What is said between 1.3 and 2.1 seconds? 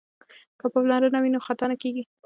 نو خطا نه کیږي.